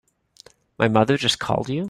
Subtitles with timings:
[0.79, 1.79] My mother just called you?